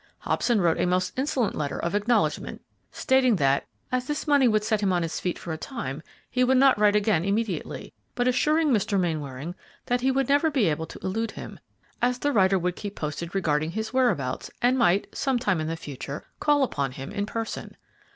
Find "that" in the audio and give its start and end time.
3.35-3.67, 9.85-10.01